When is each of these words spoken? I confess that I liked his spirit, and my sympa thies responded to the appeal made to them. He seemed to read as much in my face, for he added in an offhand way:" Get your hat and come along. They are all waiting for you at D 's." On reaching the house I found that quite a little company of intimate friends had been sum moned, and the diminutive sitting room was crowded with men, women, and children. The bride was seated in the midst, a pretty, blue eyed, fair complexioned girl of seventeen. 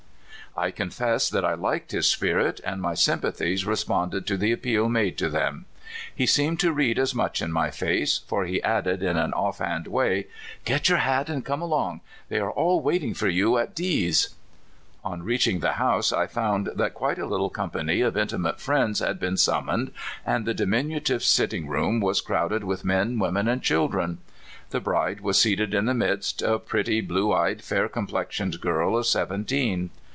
I 0.53 0.71
confess 0.71 1.29
that 1.29 1.45
I 1.45 1.53
liked 1.53 1.91
his 1.93 2.09
spirit, 2.11 2.59
and 2.65 2.81
my 2.81 2.91
sympa 2.91 3.31
thies 3.37 3.65
responded 3.65 4.27
to 4.27 4.35
the 4.35 4.51
appeal 4.51 4.89
made 4.89 5.17
to 5.19 5.29
them. 5.29 5.65
He 6.13 6.25
seemed 6.25 6.59
to 6.59 6.73
read 6.73 6.99
as 6.99 7.15
much 7.15 7.41
in 7.41 7.53
my 7.53 7.71
face, 7.71 8.17
for 8.27 8.43
he 8.43 8.61
added 8.61 9.01
in 9.01 9.15
an 9.15 9.31
offhand 9.31 9.87
way:" 9.87 10.27
Get 10.65 10.89
your 10.89 10.97
hat 10.97 11.29
and 11.29 11.45
come 11.45 11.61
along. 11.61 12.01
They 12.27 12.37
are 12.37 12.51
all 12.51 12.81
waiting 12.81 13.13
for 13.13 13.29
you 13.29 13.57
at 13.57 13.73
D 13.73 14.11
's." 14.11 14.35
On 15.05 15.23
reaching 15.23 15.61
the 15.61 15.71
house 15.73 16.11
I 16.11 16.27
found 16.27 16.71
that 16.75 16.93
quite 16.93 17.17
a 17.17 17.25
little 17.25 17.49
company 17.49 18.01
of 18.01 18.17
intimate 18.17 18.59
friends 18.59 18.99
had 18.99 19.21
been 19.21 19.37
sum 19.37 19.67
moned, 19.67 19.91
and 20.25 20.45
the 20.45 20.53
diminutive 20.53 21.23
sitting 21.23 21.69
room 21.69 22.01
was 22.01 22.19
crowded 22.19 22.65
with 22.65 22.83
men, 22.83 23.19
women, 23.19 23.47
and 23.47 23.61
children. 23.63 24.17
The 24.71 24.81
bride 24.81 25.21
was 25.21 25.39
seated 25.39 25.73
in 25.73 25.85
the 25.85 25.93
midst, 25.93 26.41
a 26.41 26.59
pretty, 26.59 26.99
blue 26.99 27.31
eyed, 27.31 27.63
fair 27.63 27.87
complexioned 27.87 28.59
girl 28.59 28.97
of 28.97 29.05
seventeen. 29.05 29.91